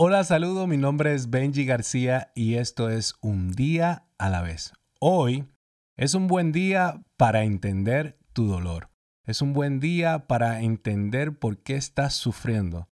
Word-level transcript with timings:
Hola, 0.00 0.22
saludo, 0.22 0.68
mi 0.68 0.76
nombre 0.76 1.12
es 1.12 1.28
Benji 1.28 1.64
García 1.64 2.30
y 2.36 2.54
esto 2.54 2.88
es 2.88 3.16
Un 3.20 3.50
día 3.50 4.06
a 4.16 4.30
la 4.30 4.42
vez. 4.42 4.72
Hoy 5.00 5.48
es 5.96 6.14
un 6.14 6.28
buen 6.28 6.52
día 6.52 7.02
para 7.16 7.42
entender 7.42 8.16
tu 8.32 8.46
dolor. 8.46 8.90
Es 9.24 9.42
un 9.42 9.52
buen 9.52 9.80
día 9.80 10.28
para 10.28 10.60
entender 10.60 11.36
por 11.36 11.64
qué 11.64 11.74
estás 11.74 12.14
sufriendo. 12.14 12.88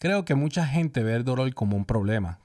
Creo 0.00 0.24
que 0.24 0.36
mucha 0.36 0.66
gente 0.66 1.02
ve 1.02 1.16
el 1.16 1.24
dolor 1.24 1.52
como 1.52 1.76
un 1.76 1.84
problema 1.84 2.40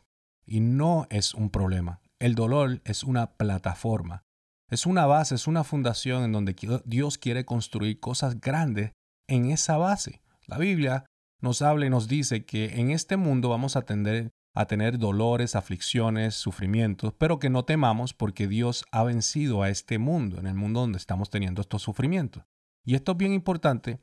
y 0.46 0.60
no 0.60 1.08
es 1.10 1.34
un 1.34 1.50
problema. 1.50 2.02
El 2.20 2.36
dolor 2.36 2.82
es 2.84 3.06
una 3.06 3.38
plataforma, 3.38 4.26
es 4.70 4.86
una 4.86 5.06
base, 5.06 5.36
es 5.36 5.48
una 5.48 5.64
fundación 5.64 6.26
en 6.26 6.34
donde 6.34 6.58
Dios 6.84 7.18
quiere 7.18 7.46
construir 7.46 8.02
cosas 8.02 8.42
grandes 8.42 8.92
en 9.30 9.50
esa 9.50 9.78
base. 9.78 10.22
La 10.46 10.58
Biblia 10.58 11.06
nos 11.44 11.62
habla 11.62 11.86
y 11.86 11.90
nos 11.90 12.08
dice 12.08 12.46
que 12.46 12.80
en 12.80 12.90
este 12.90 13.18
mundo 13.18 13.50
vamos 13.50 13.76
a, 13.76 13.82
tender, 13.82 14.32
a 14.56 14.66
tener 14.66 14.98
dolores, 14.98 15.58
aflicciones, 15.58 16.36
sufrimientos, 16.36 17.14
pero 17.18 17.38
que 17.38 17.50
no 17.50 17.66
temamos 17.66 18.14
porque 18.14 18.48
Dios 18.48 18.86
ha 18.92 19.04
vencido 19.04 19.62
a 19.62 19.70
este 19.70 20.00
mundo, 20.00 20.40
en 20.40 20.48
el 20.48 20.56
mundo 20.56 20.80
donde 20.80 20.98
estamos 20.98 21.30
teniendo 21.30 21.62
estos 21.62 21.82
sufrimientos. 21.82 22.46
Y 22.86 22.96
esto 22.96 23.12
es 23.12 23.18
bien 23.18 23.34
importante 23.34 24.00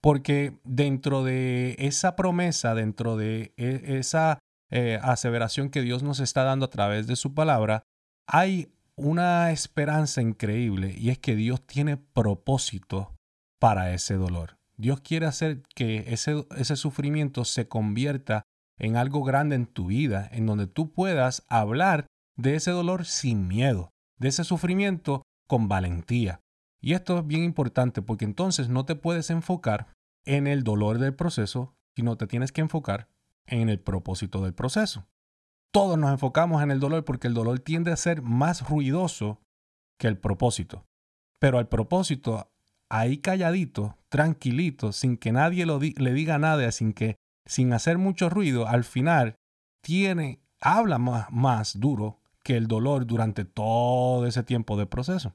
porque 0.00 0.60
dentro 0.62 1.24
de 1.24 1.74
esa 1.80 2.14
promesa, 2.14 2.76
dentro 2.76 3.16
de 3.16 3.52
e, 3.56 3.98
esa 3.98 4.38
eh, 4.70 5.00
aseveración 5.02 5.70
que 5.70 5.82
Dios 5.82 6.04
nos 6.04 6.20
está 6.20 6.44
dando 6.44 6.66
a 6.66 6.70
través 6.70 7.08
de 7.08 7.16
su 7.16 7.34
palabra, 7.34 7.82
hay 8.28 8.72
una 8.94 9.50
esperanza 9.50 10.22
increíble 10.22 10.94
y 10.96 11.10
es 11.10 11.18
que 11.18 11.34
Dios 11.34 11.66
tiene 11.66 11.96
propósito 11.96 13.16
para 13.58 13.92
ese 13.92 14.14
dolor. 14.14 14.58
Dios 14.76 15.00
quiere 15.00 15.26
hacer 15.26 15.62
que 15.74 16.04
ese, 16.08 16.76
sufrimiento 16.76 17.44
se 17.44 17.68
convierta 17.68 18.42
en 18.78 18.96
algo 18.96 19.22
grande 19.22 19.54
en 19.54 19.66
tu 19.66 19.86
vida, 19.86 20.28
en 20.32 20.46
donde 20.46 20.66
tú 20.66 20.92
puedas 20.92 21.44
hablar 21.48 22.06
de 22.36 22.56
ese 22.56 22.72
dolor 22.72 23.04
sin 23.04 23.46
miedo, 23.46 23.90
de 24.18 24.28
ese 24.28 24.42
sufrimiento 24.44 25.22
con 25.46 25.68
valentía. 25.68 26.40
Y 26.80 26.94
esto 26.94 27.18
es 27.18 27.26
bien 27.26 27.44
importante 27.44 28.02
porque 28.02 28.24
entonces 28.24 28.68
no 28.68 28.84
te 28.84 28.96
puedes 28.96 29.30
enfocar 29.30 29.92
en 30.24 30.46
el 30.46 30.64
dolor 30.64 30.98
del 30.98 31.14
proceso, 31.14 31.74
sino 31.94 32.16
te 32.16 32.26
tienes 32.26 32.50
que 32.50 32.60
enfocar 32.60 33.08
en 33.46 33.68
el 33.68 33.78
propósito 33.78 34.42
del 34.42 34.54
proceso. 34.54 35.06
Todos 35.72 35.98
nos 35.98 36.10
enfocamos 36.10 36.62
en 36.62 36.70
el 36.70 36.80
dolor 36.80 37.04
porque 37.04 37.28
el 37.28 37.34
dolor 37.34 37.60
tiende 37.60 37.92
a 37.92 37.96
ser 37.96 38.22
más 38.22 38.68
ruidoso 38.68 39.40
que 39.98 40.08
el 40.08 40.18
propósito. 40.18 40.84
Pero 41.40 41.58
al 41.58 41.68
propósito 41.68 42.50
ahí 42.94 43.18
calladito, 43.18 43.98
tranquilito, 44.08 44.92
sin 44.92 45.16
que 45.16 45.32
nadie 45.32 45.66
le 45.66 46.12
diga 46.12 46.38
nada, 46.38 46.70
sin 46.70 46.92
que, 46.92 47.16
sin 47.44 47.72
hacer 47.72 47.98
mucho 47.98 48.30
ruido, 48.30 48.68
al 48.68 48.84
final 48.84 49.34
tiene, 49.82 50.40
habla 50.60 50.98
más, 50.98 51.30
más 51.32 51.80
duro 51.80 52.20
que 52.44 52.56
el 52.56 52.68
dolor 52.68 53.04
durante 53.04 53.44
todo 53.44 54.26
ese 54.26 54.44
tiempo 54.44 54.76
de 54.76 54.86
proceso. 54.86 55.34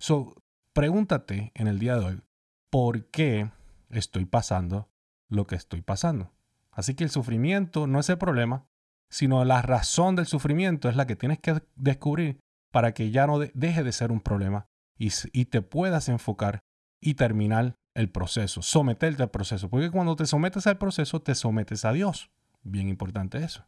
So, 0.00 0.34
pregúntate 0.72 1.52
en 1.54 1.66
el 1.66 1.78
día 1.78 1.96
de 1.96 2.04
hoy, 2.06 2.22
¿por 2.70 3.04
qué 3.10 3.50
estoy 3.90 4.24
pasando 4.24 4.88
lo 5.28 5.46
que 5.46 5.56
estoy 5.56 5.82
pasando? 5.82 6.32
Así 6.70 6.94
que 6.94 7.04
el 7.04 7.10
sufrimiento 7.10 7.86
no 7.86 8.00
es 8.00 8.08
el 8.08 8.16
problema, 8.16 8.66
sino 9.10 9.44
la 9.44 9.60
razón 9.60 10.16
del 10.16 10.26
sufrimiento 10.26 10.88
es 10.88 10.96
la 10.96 11.06
que 11.06 11.16
tienes 11.16 11.38
que 11.38 11.62
descubrir 11.76 12.40
para 12.72 12.94
que 12.94 13.10
ya 13.10 13.26
no 13.26 13.38
deje 13.38 13.84
de 13.84 13.92
ser 13.92 14.10
un 14.10 14.20
problema 14.20 14.66
y, 14.98 15.10
y 15.32 15.44
te 15.44 15.60
puedas 15.60 16.08
enfocar 16.08 16.63
y 17.04 17.14
terminar 17.14 17.76
el 17.94 18.08
proceso, 18.08 18.62
someterte 18.62 19.22
al 19.22 19.30
proceso. 19.30 19.68
Porque 19.68 19.90
cuando 19.90 20.16
te 20.16 20.26
sometes 20.26 20.66
al 20.66 20.78
proceso, 20.78 21.20
te 21.20 21.34
sometes 21.34 21.84
a 21.84 21.92
Dios. 21.92 22.30
Bien 22.62 22.88
importante 22.88 23.44
eso. 23.44 23.66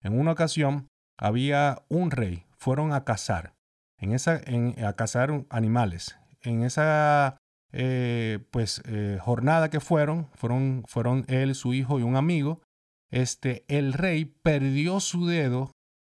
En 0.00 0.18
una 0.18 0.32
ocasión 0.32 0.88
había 1.18 1.82
un 1.88 2.10
rey, 2.10 2.46
fueron 2.56 2.94
a 2.94 3.04
cazar, 3.04 3.52
en 3.98 4.12
esa, 4.12 4.40
en, 4.46 4.82
a 4.82 4.94
cazar 4.94 5.44
animales. 5.50 6.16
En 6.40 6.64
esa 6.64 7.36
eh, 7.72 8.38
pues, 8.50 8.82
eh, 8.86 9.18
jornada 9.20 9.68
que 9.68 9.78
fueron, 9.78 10.28
fueron, 10.34 10.82
fueron 10.88 11.24
él, 11.28 11.54
su 11.54 11.74
hijo 11.74 12.00
y 12.00 12.02
un 12.02 12.16
amigo, 12.16 12.62
este, 13.10 13.66
el 13.68 13.92
rey 13.92 14.24
perdió 14.24 14.98
su 14.98 15.26
dedo 15.26 15.70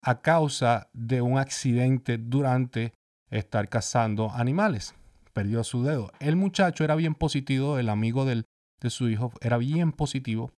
a 0.04 0.22
causa 0.22 0.88
de 0.94 1.22
un 1.22 1.40
accidente 1.40 2.20
durante 2.20 2.94
estar 3.32 3.68
cazando 3.70 4.30
animales 4.32 4.94
perdió 5.34 5.64
su 5.64 5.84
dedo. 5.84 6.12
El 6.20 6.36
muchacho 6.36 6.84
era 6.84 6.96
bien 6.96 7.16
positivo, 7.16 7.78
el 7.78 7.90
amigo 7.90 8.26
del, 8.26 8.46
de 8.80 8.90
su 8.90 9.10
hijo 9.10 9.34
era 9.42 9.58
bien 9.58 9.92
positivo. 9.92 10.52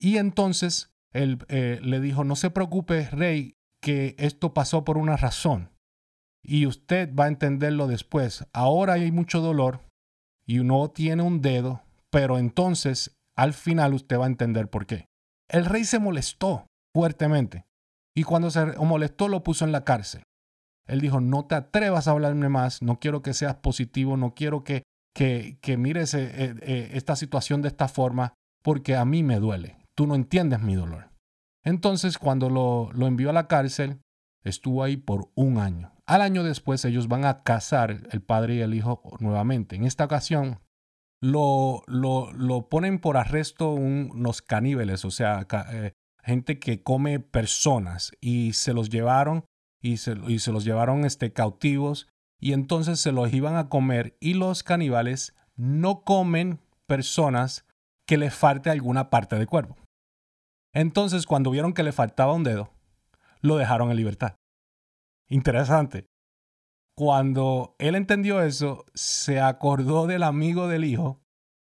Y 0.00 0.18
entonces 0.18 0.90
él 1.12 1.38
eh, 1.48 1.80
le 1.82 2.00
dijo, 2.00 2.24
no 2.24 2.36
se 2.36 2.50
preocupe, 2.50 3.08
rey, 3.10 3.54
que 3.82 4.14
esto 4.18 4.54
pasó 4.54 4.84
por 4.84 4.98
una 4.98 5.16
razón. 5.16 5.70
Y 6.42 6.66
usted 6.66 7.12
va 7.14 7.24
a 7.24 7.28
entenderlo 7.28 7.86
después. 7.86 8.46
Ahora 8.52 8.94
hay 8.94 9.10
mucho 9.10 9.40
dolor 9.40 9.80
y 10.46 10.60
uno 10.60 10.90
tiene 10.90 11.22
un 11.22 11.42
dedo, 11.42 11.82
pero 12.10 12.38
entonces 12.38 13.16
al 13.36 13.52
final 13.54 13.94
usted 13.94 14.18
va 14.18 14.24
a 14.24 14.28
entender 14.28 14.68
por 14.68 14.86
qué. 14.86 15.06
El 15.48 15.64
rey 15.64 15.84
se 15.84 15.98
molestó 15.98 16.66
fuertemente 16.94 17.64
y 18.14 18.24
cuando 18.24 18.50
se 18.50 18.64
molestó 18.78 19.28
lo 19.28 19.42
puso 19.42 19.64
en 19.64 19.72
la 19.72 19.84
cárcel. 19.84 20.22
Él 20.88 21.00
dijo, 21.00 21.20
no 21.20 21.44
te 21.44 21.54
atrevas 21.54 22.08
a 22.08 22.12
hablarme 22.12 22.48
más, 22.48 22.82
no 22.82 22.98
quiero 22.98 23.22
que 23.22 23.34
seas 23.34 23.56
positivo, 23.56 24.16
no 24.16 24.34
quiero 24.34 24.64
que, 24.64 24.82
que, 25.14 25.58
que 25.60 25.76
mires 25.76 26.14
eh, 26.14 26.24
eh, 26.24 26.54
eh, 26.62 26.90
esta 26.94 27.14
situación 27.14 27.60
de 27.60 27.68
esta 27.68 27.88
forma, 27.88 28.34
porque 28.62 28.96
a 28.96 29.04
mí 29.04 29.22
me 29.22 29.38
duele, 29.38 29.76
tú 29.94 30.06
no 30.06 30.14
entiendes 30.14 30.60
mi 30.60 30.74
dolor. 30.74 31.10
Entonces, 31.62 32.16
cuando 32.16 32.48
lo, 32.48 32.90
lo 32.94 33.06
envió 33.06 33.28
a 33.30 33.34
la 33.34 33.48
cárcel, 33.48 34.00
estuvo 34.42 34.82
ahí 34.82 34.96
por 34.96 35.30
un 35.34 35.58
año. 35.58 35.92
Al 36.06 36.22
año 36.22 36.42
después, 36.42 36.84
ellos 36.86 37.06
van 37.06 37.26
a 37.26 37.42
casar 37.42 38.08
el 38.10 38.22
padre 38.22 38.54
y 38.54 38.60
el 38.60 38.72
hijo 38.72 39.02
nuevamente. 39.20 39.76
En 39.76 39.84
esta 39.84 40.06
ocasión, 40.06 40.60
lo, 41.20 41.82
lo, 41.86 42.32
lo 42.32 42.70
ponen 42.70 42.98
por 42.98 43.18
arresto 43.18 43.72
unos 43.72 44.40
caníbales, 44.40 45.04
o 45.04 45.10
sea, 45.10 45.46
gente 46.22 46.58
que 46.58 46.82
come 46.82 47.20
personas, 47.20 48.12
y 48.22 48.54
se 48.54 48.72
los 48.72 48.88
llevaron 48.88 49.44
y 49.80 49.98
se, 49.98 50.14
los 50.16 50.64
llevaron 50.64 51.04
este, 51.04 51.32
cautivos 51.32 52.08
y 52.40 52.52
entonces 52.52 53.00
se 53.00 53.12
los 53.12 53.32
iban 53.32 53.56
a 53.56 53.68
comer 53.68 54.16
y 54.20 54.34
los 54.34 54.62
caníbales 54.62 55.34
no 55.56 56.02
comen 56.02 56.60
personas 56.86 57.66
que 58.06 58.16
les 58.16 58.34
falte 58.34 58.70
alguna 58.70 59.10
parte 59.10 59.36
del 59.36 59.46
cuerpo. 59.46 59.76
Entonces 60.72 61.26
cuando 61.26 61.50
vieron 61.50 61.72
que 61.72 61.82
le 61.82 61.92
faltaba 61.92 62.32
un 62.32 62.44
dedo, 62.44 62.70
lo 63.40 63.56
dejaron 63.56 63.90
en 63.90 63.96
libertad. 63.96 64.36
Interesante. 65.28 66.06
Cuando 66.96 67.76
él 67.78 67.94
entendió 67.94 68.42
eso, 68.42 68.84
se 68.94 69.40
acordó 69.40 70.06
del 70.06 70.22
amigo 70.22 70.66
del 70.68 70.84
hijo 70.84 71.20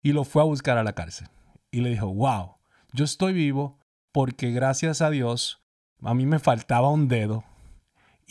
y 0.04 0.12
lo 0.12 0.24
fue 0.24 0.42
a 0.42 0.46
buscar 0.46 0.78
a 0.78 0.84
la 0.84 0.94
cárcel. 0.94 1.30
Y 1.72 1.82
le 1.82 1.90
dijo, 1.90 2.08
wow, 2.14 2.58
yo 2.92 3.06
estoy 3.06 3.32
vivo 3.34 3.80
porque 4.12 4.52
gracias 4.52 5.02
a 5.02 5.10
Dios 5.10 5.64
a 6.02 6.14
mí 6.14 6.26
me 6.26 6.40
faltaba 6.40 6.90
un 6.90 7.08
dedo 7.08 7.46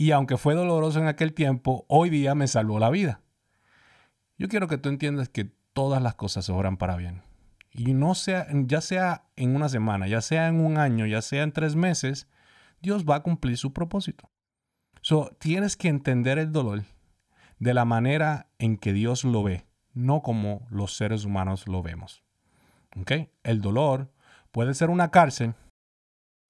y 0.01 0.13
aunque 0.13 0.39
fue 0.39 0.55
doloroso 0.55 0.99
en 0.99 1.09
aquel 1.09 1.35
tiempo, 1.35 1.85
hoy 1.87 2.09
día 2.09 2.35
me 2.35 2.49
salvó 2.49 2.79
la 2.79 2.89
vida. 2.89 3.21
Yo 4.39 4.49
quiero 4.49 4.67
que 4.67 4.79
tú 4.79 4.89
entiendas 4.89 5.29
que 5.29 5.53
todas 5.75 6.01
las 6.01 6.15
cosas 6.15 6.49
obran 6.49 6.79
para 6.79 6.97
bien. 6.97 7.21
Y 7.71 7.93
no 7.93 8.15
sea, 8.15 8.47
ya 8.51 8.81
sea 8.81 9.27
en 9.37 9.55
una 9.55 9.69
semana, 9.69 10.09
ya 10.09 10.23
sea 10.23 10.49
en 10.49 10.59
un 10.59 10.79
año, 10.79 11.05
ya 11.05 11.21
sea 11.21 11.43
en 11.43 11.53
tres 11.53 11.77
meses, 11.77 12.29
Dios 12.81 13.05
va 13.05 13.17
a 13.17 13.23
cumplir 13.23 13.59
su 13.59 13.75
propósito. 13.75 14.31
So, 15.03 15.37
tienes 15.39 15.77
que 15.77 15.89
entender 15.89 16.39
el 16.39 16.51
dolor 16.51 16.85
de 17.59 17.75
la 17.75 17.85
manera 17.85 18.49
en 18.59 18.79
que 18.79 18.95
Dios 18.95 19.23
lo 19.25 19.43
ve, 19.43 19.67
no 19.93 20.23
como 20.23 20.67
los 20.71 20.97
seres 20.97 21.27
humanos 21.27 21.69
lo 21.69 21.83
vemos. 21.83 22.25
¿Okay? 22.99 23.29
El 23.43 23.61
dolor 23.61 24.11
puede 24.51 24.73
ser 24.73 24.89
una 24.89 25.11
cárcel 25.11 25.53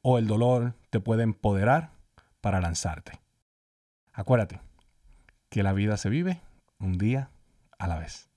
o 0.03 0.19
el 0.19 0.29
dolor 0.29 0.77
te 0.91 1.01
puede 1.01 1.25
empoderar 1.25 1.91
para 2.41 2.61
lanzarte. 2.61 3.19
Acuérdate 4.21 4.61
que 5.49 5.63
la 5.63 5.73
vida 5.73 5.97
se 5.97 6.11
vive 6.11 6.43
un 6.79 6.99
día 6.99 7.31
a 7.79 7.87
la 7.87 7.99
vez. 7.99 8.30